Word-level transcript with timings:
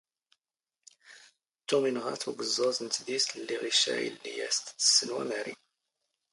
ⵜⵓⵎ 1.67 1.83
ⵉⵏⵖⴰ 1.89 2.13
ⵜ 2.21 2.23
ⵓⴳⵥⵥⴰⵥ 2.29 2.75
ⵏ 2.85 2.87
ⵜⴷⵉⵙⵜ 2.93 3.29
ⵍⵍⵉⵖ 3.35 3.61
ⵉⵛⵛⴰ 3.69 3.95
ⴰⵢⵍⵍⵉ 3.99 4.33
ⴰⵙ 4.47 4.55
ⴷ 4.63 4.67
ⵜⵙⵙⵏⵡⴰ 4.81 5.17
ⵎⴰⵔⵉ. 5.29 5.53